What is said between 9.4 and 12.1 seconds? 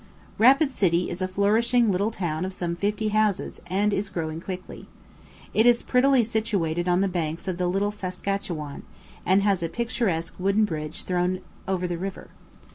has a picturesque wooden bridge thrown over the